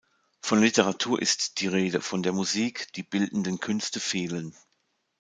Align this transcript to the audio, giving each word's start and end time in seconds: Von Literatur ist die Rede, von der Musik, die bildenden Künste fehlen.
Von 0.39 0.59
Literatur 0.63 1.21
ist 1.21 1.59
die 1.59 1.67
Rede, 1.67 2.01
von 2.01 2.23
der 2.23 2.31
Musik, 2.33 2.91
die 2.93 3.03
bildenden 3.03 3.59
Künste 3.59 3.99
fehlen. 3.99 4.55